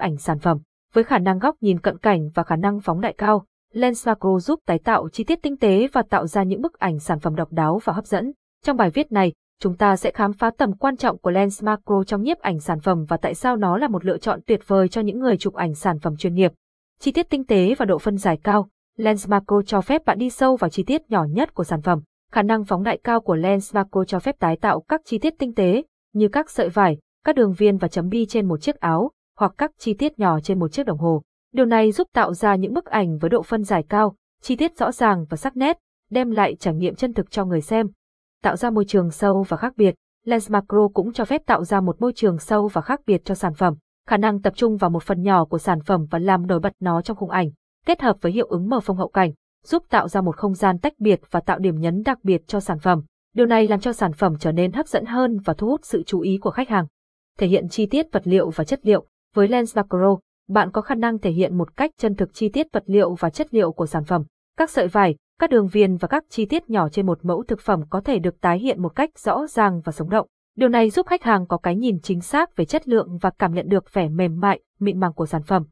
ảnh 0.00 0.16
sản 0.16 0.38
phẩm. 0.38 0.58
Với 0.92 1.04
khả 1.04 1.18
năng 1.18 1.38
góc 1.38 1.56
nhìn 1.60 1.80
cận 1.80 1.98
cảnh 1.98 2.30
và 2.34 2.42
khả 2.42 2.56
năng 2.56 2.80
phóng 2.80 3.00
đại 3.00 3.14
cao, 3.18 3.44
Lens 3.72 4.06
Macro 4.06 4.38
giúp 4.38 4.60
tái 4.66 4.78
tạo 4.78 5.08
chi 5.08 5.24
tiết 5.24 5.42
tinh 5.42 5.56
tế 5.56 5.88
và 5.92 6.02
tạo 6.02 6.26
ra 6.26 6.42
những 6.42 6.60
bức 6.60 6.78
ảnh 6.78 6.98
sản 6.98 7.20
phẩm 7.20 7.34
độc 7.34 7.52
đáo 7.52 7.80
và 7.84 7.92
hấp 7.92 8.06
dẫn. 8.06 8.32
Trong 8.64 8.76
bài 8.76 8.90
viết 8.90 9.12
này, 9.12 9.32
chúng 9.60 9.76
ta 9.76 9.96
sẽ 9.96 10.10
khám 10.10 10.32
phá 10.32 10.50
tầm 10.58 10.72
quan 10.72 10.96
trọng 10.96 11.18
của 11.18 11.30
Lens 11.30 11.64
Macro 11.64 12.04
trong 12.04 12.22
nhiếp 12.22 12.38
ảnh 12.38 12.60
sản 12.60 12.80
phẩm 12.80 13.04
và 13.08 13.16
tại 13.16 13.34
sao 13.34 13.56
nó 13.56 13.76
là 13.76 13.88
một 13.88 14.04
lựa 14.04 14.18
chọn 14.18 14.40
tuyệt 14.46 14.60
vời 14.66 14.88
cho 14.88 15.00
những 15.00 15.18
người 15.18 15.36
chụp 15.36 15.54
ảnh 15.54 15.74
sản 15.74 15.98
phẩm 15.98 16.16
chuyên 16.16 16.34
nghiệp. 16.34 16.52
Chi 17.00 17.12
tiết 17.12 17.30
tinh 17.30 17.44
tế 17.44 17.74
và 17.78 17.84
độ 17.84 17.98
phân 17.98 18.16
giải 18.16 18.38
cao, 18.42 18.68
Lens 18.96 19.28
Macro 19.28 19.62
cho 19.62 19.80
phép 19.80 20.04
bạn 20.04 20.18
đi 20.18 20.30
sâu 20.30 20.56
vào 20.56 20.70
chi 20.70 20.82
tiết 20.82 21.10
nhỏ 21.10 21.24
nhất 21.24 21.54
của 21.54 21.64
sản 21.64 21.82
phẩm. 21.82 22.00
Khả 22.32 22.42
năng 22.42 22.64
phóng 22.64 22.82
đại 22.82 22.98
cao 23.04 23.20
của 23.20 23.34
Lens 23.34 23.74
Macro 23.74 24.04
cho 24.04 24.18
phép 24.18 24.38
tái 24.38 24.56
tạo 24.56 24.80
các 24.80 25.00
chi 25.04 25.18
tiết 25.18 25.34
tinh 25.38 25.54
tế, 25.54 25.82
như 26.14 26.28
các 26.28 26.50
sợi 26.50 26.68
vải, 26.68 26.98
các 27.24 27.34
đường 27.34 27.52
viền 27.52 27.76
và 27.76 27.88
chấm 27.88 28.08
bi 28.08 28.26
trên 28.26 28.48
một 28.48 28.60
chiếc 28.60 28.80
áo, 28.80 29.10
hoặc 29.40 29.52
các 29.58 29.70
chi 29.78 29.94
tiết 29.94 30.18
nhỏ 30.18 30.40
trên 30.40 30.58
một 30.58 30.72
chiếc 30.72 30.86
đồng 30.86 30.98
hồ. 30.98 31.22
Điều 31.52 31.66
này 31.66 31.92
giúp 31.92 32.08
tạo 32.12 32.34
ra 32.34 32.54
những 32.54 32.72
bức 32.72 32.84
ảnh 32.84 33.18
với 33.18 33.28
độ 33.28 33.42
phân 33.42 33.64
giải 33.64 33.84
cao, 33.88 34.14
chi 34.42 34.56
tiết 34.56 34.76
rõ 34.78 34.92
ràng 34.92 35.24
và 35.30 35.36
sắc 35.36 35.56
nét, 35.56 35.78
đem 36.10 36.30
lại 36.30 36.56
trải 36.56 36.74
nghiệm 36.74 36.94
chân 36.94 37.12
thực 37.12 37.30
cho 37.30 37.44
người 37.44 37.60
xem. 37.60 37.86
Tạo 38.42 38.56
ra 38.56 38.70
môi 38.70 38.84
trường 38.84 39.10
sâu 39.10 39.44
và 39.48 39.56
khác 39.56 39.72
biệt, 39.76 39.94
Lens 40.24 40.50
Macro 40.50 40.88
cũng 40.94 41.12
cho 41.12 41.24
phép 41.24 41.42
tạo 41.46 41.64
ra 41.64 41.80
một 41.80 42.00
môi 42.00 42.12
trường 42.12 42.38
sâu 42.38 42.68
và 42.68 42.80
khác 42.80 43.00
biệt 43.06 43.24
cho 43.24 43.34
sản 43.34 43.54
phẩm, 43.54 43.74
khả 44.08 44.16
năng 44.16 44.42
tập 44.42 44.52
trung 44.56 44.76
vào 44.76 44.90
một 44.90 45.02
phần 45.02 45.22
nhỏ 45.22 45.44
của 45.44 45.58
sản 45.58 45.80
phẩm 45.80 46.06
và 46.10 46.18
làm 46.18 46.46
nổi 46.46 46.60
bật 46.60 46.72
nó 46.80 47.02
trong 47.02 47.16
khung 47.16 47.30
ảnh, 47.30 47.50
kết 47.86 48.02
hợp 48.02 48.16
với 48.20 48.32
hiệu 48.32 48.46
ứng 48.46 48.68
mờ 48.68 48.80
phông 48.80 48.96
hậu 48.96 49.08
cảnh, 49.08 49.32
giúp 49.64 49.82
tạo 49.90 50.08
ra 50.08 50.20
một 50.20 50.36
không 50.36 50.54
gian 50.54 50.78
tách 50.78 50.94
biệt 50.98 51.20
và 51.30 51.40
tạo 51.40 51.58
điểm 51.58 51.80
nhấn 51.80 52.02
đặc 52.02 52.18
biệt 52.22 52.42
cho 52.46 52.60
sản 52.60 52.78
phẩm. 52.78 53.02
Điều 53.34 53.46
này 53.46 53.68
làm 53.68 53.80
cho 53.80 53.92
sản 53.92 54.12
phẩm 54.12 54.34
trở 54.40 54.52
nên 54.52 54.72
hấp 54.72 54.88
dẫn 54.88 55.04
hơn 55.04 55.38
và 55.44 55.54
thu 55.54 55.66
hút 55.66 55.80
sự 55.84 56.02
chú 56.06 56.20
ý 56.20 56.38
của 56.38 56.50
khách 56.50 56.68
hàng. 56.68 56.86
Thể 57.38 57.46
hiện 57.46 57.68
chi 57.68 57.86
tiết 57.86 58.06
vật 58.12 58.22
liệu 58.24 58.50
và 58.50 58.64
chất 58.64 58.80
liệu, 58.82 59.06
với 59.34 59.48
Lens 59.48 59.76
Macro, 59.76 60.18
bạn 60.48 60.70
có 60.70 60.80
khả 60.80 60.94
năng 60.94 61.18
thể 61.18 61.30
hiện 61.30 61.58
một 61.58 61.76
cách 61.76 61.90
chân 61.98 62.14
thực 62.14 62.34
chi 62.34 62.48
tiết 62.48 62.66
vật 62.72 62.84
liệu 62.86 63.14
và 63.14 63.30
chất 63.30 63.54
liệu 63.54 63.72
của 63.72 63.86
sản 63.86 64.04
phẩm. 64.04 64.22
Các 64.56 64.70
sợi 64.70 64.88
vải, 64.88 65.16
các 65.40 65.50
đường 65.50 65.68
viền 65.68 65.96
và 65.96 66.08
các 66.08 66.24
chi 66.28 66.46
tiết 66.46 66.70
nhỏ 66.70 66.88
trên 66.88 67.06
một 67.06 67.24
mẫu 67.24 67.44
thực 67.48 67.60
phẩm 67.60 67.82
có 67.90 68.00
thể 68.00 68.18
được 68.18 68.40
tái 68.40 68.58
hiện 68.58 68.82
một 68.82 68.88
cách 68.88 69.18
rõ 69.18 69.46
ràng 69.46 69.80
và 69.84 69.92
sống 69.92 70.10
động. 70.10 70.26
Điều 70.56 70.68
này 70.68 70.90
giúp 70.90 71.06
khách 71.06 71.22
hàng 71.22 71.46
có 71.46 71.56
cái 71.56 71.76
nhìn 71.76 72.00
chính 72.00 72.20
xác 72.20 72.56
về 72.56 72.64
chất 72.64 72.88
lượng 72.88 73.18
và 73.20 73.30
cảm 73.30 73.54
nhận 73.54 73.68
được 73.68 73.92
vẻ 73.92 74.08
mềm 74.08 74.40
mại, 74.40 74.60
mịn 74.80 75.00
màng 75.00 75.12
của 75.12 75.26
sản 75.26 75.42
phẩm. 75.42 75.64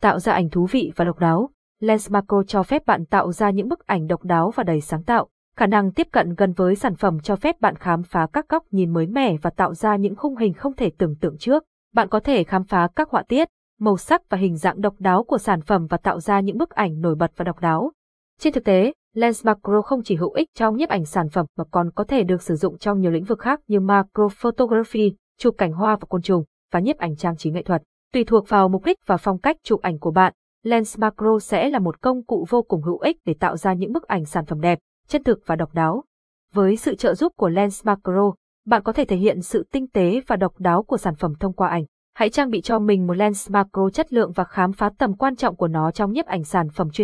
Tạo 0.00 0.18
ra 0.18 0.32
ảnh 0.32 0.50
thú 0.50 0.66
vị 0.70 0.92
và 0.96 1.04
độc 1.04 1.18
đáo. 1.18 1.50
Lens 1.80 2.10
Macro 2.10 2.42
cho 2.42 2.62
phép 2.62 2.86
bạn 2.86 3.06
tạo 3.06 3.32
ra 3.32 3.50
những 3.50 3.68
bức 3.68 3.86
ảnh 3.86 4.06
độc 4.06 4.24
đáo 4.24 4.50
và 4.50 4.62
đầy 4.62 4.80
sáng 4.80 5.02
tạo. 5.02 5.28
Khả 5.56 5.66
năng 5.66 5.92
tiếp 5.92 6.06
cận 6.12 6.34
gần 6.34 6.52
với 6.52 6.74
sản 6.74 6.94
phẩm 6.94 7.20
cho 7.20 7.36
phép 7.36 7.60
bạn 7.60 7.76
khám 7.76 8.02
phá 8.02 8.26
các 8.32 8.48
góc 8.48 8.64
nhìn 8.70 8.92
mới 8.92 9.06
mẻ 9.06 9.36
và 9.42 9.50
tạo 9.50 9.74
ra 9.74 9.96
những 9.96 10.16
khung 10.16 10.36
hình 10.36 10.54
không 10.54 10.76
thể 10.76 10.90
tưởng 10.98 11.16
tượng 11.20 11.38
trước. 11.38 11.64
Bạn 11.94 12.08
có 12.08 12.20
thể 12.20 12.44
khám 12.44 12.64
phá 12.64 12.88
các 12.96 13.10
họa 13.10 13.22
tiết, 13.28 13.48
màu 13.80 13.96
sắc 13.96 14.30
và 14.30 14.38
hình 14.38 14.56
dạng 14.56 14.80
độc 14.80 14.94
đáo 14.98 15.24
của 15.24 15.38
sản 15.38 15.60
phẩm 15.60 15.86
và 15.86 15.96
tạo 15.96 16.20
ra 16.20 16.40
những 16.40 16.58
bức 16.58 16.70
ảnh 16.70 17.00
nổi 17.00 17.14
bật 17.14 17.32
và 17.36 17.44
độc 17.44 17.60
đáo. 17.60 17.92
Trên 18.40 18.52
thực 18.52 18.64
tế, 18.64 18.92
Lens 19.14 19.46
Macro 19.46 19.82
không 19.82 20.02
chỉ 20.02 20.16
hữu 20.16 20.32
ích 20.32 20.48
trong 20.54 20.76
nhiếp 20.76 20.88
ảnh 20.88 21.04
sản 21.04 21.28
phẩm 21.28 21.46
mà 21.56 21.64
còn 21.70 21.90
có 21.90 22.04
thể 22.04 22.22
được 22.22 22.42
sử 22.42 22.56
dụng 22.56 22.78
trong 22.78 23.00
nhiều 23.00 23.10
lĩnh 23.10 23.24
vực 23.24 23.38
khác 23.38 23.60
như 23.68 23.80
macro 23.80 24.28
photography, 24.28 25.12
chụp 25.38 25.54
cảnh 25.58 25.72
hoa 25.72 25.96
và 25.96 26.06
côn 26.08 26.22
trùng, 26.22 26.44
và 26.72 26.80
nhiếp 26.80 26.98
ảnh 26.98 27.16
trang 27.16 27.36
trí 27.36 27.50
nghệ 27.50 27.62
thuật. 27.62 27.82
Tùy 28.12 28.24
thuộc 28.24 28.48
vào 28.48 28.68
mục 28.68 28.84
đích 28.84 28.98
và 29.06 29.16
phong 29.16 29.38
cách 29.38 29.56
chụp 29.62 29.80
ảnh 29.82 29.98
của 29.98 30.10
bạn, 30.10 30.32
Lens 30.62 30.98
Macro 30.98 31.38
sẽ 31.38 31.70
là 31.70 31.78
một 31.78 32.00
công 32.00 32.24
cụ 32.24 32.46
vô 32.48 32.62
cùng 32.62 32.82
hữu 32.82 32.98
ích 32.98 33.16
để 33.24 33.34
tạo 33.40 33.56
ra 33.56 33.72
những 33.72 33.92
bức 33.92 34.06
ảnh 34.06 34.24
sản 34.24 34.46
phẩm 34.46 34.60
đẹp, 34.60 34.78
chân 35.08 35.24
thực 35.24 35.38
và 35.46 35.56
độc 35.56 35.74
đáo. 35.74 36.04
Với 36.52 36.76
sự 36.76 36.94
trợ 36.94 37.14
giúp 37.14 37.32
của 37.36 37.48
Lens 37.48 37.86
Macro, 37.86 38.32
bạn 38.66 38.82
có 38.82 38.92
thể 38.92 39.04
thể 39.04 39.16
hiện 39.16 39.42
sự 39.42 39.66
tinh 39.72 39.88
tế 39.88 40.20
và 40.26 40.36
độc 40.36 40.52
đáo 40.58 40.82
của 40.82 40.96
sản 40.96 41.14
phẩm 41.14 41.34
thông 41.40 41.52
qua 41.52 41.68
ảnh. 41.68 41.84
Hãy 42.14 42.30
trang 42.30 42.50
bị 42.50 42.60
cho 42.60 42.78
mình 42.78 43.06
một 43.06 43.14
lens 43.14 43.50
macro 43.50 43.90
chất 43.90 44.12
lượng 44.12 44.32
và 44.32 44.44
khám 44.44 44.72
phá 44.72 44.90
tầm 44.98 45.16
quan 45.16 45.36
trọng 45.36 45.56
của 45.56 45.68
nó 45.68 45.90
trong 45.90 46.12
nhiếp 46.12 46.26
ảnh 46.26 46.44
sản 46.44 46.68
phẩm 46.68 46.90
chuyên 46.90 47.02